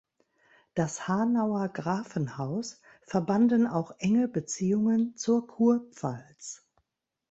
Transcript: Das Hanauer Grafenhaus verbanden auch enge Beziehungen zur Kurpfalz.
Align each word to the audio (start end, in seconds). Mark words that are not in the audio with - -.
Das 0.73 1.07
Hanauer 1.07 1.69
Grafenhaus 1.69 2.81
verbanden 3.03 3.67
auch 3.67 3.91
enge 3.99 4.27
Beziehungen 4.27 5.15
zur 5.15 5.45
Kurpfalz. 5.45 6.65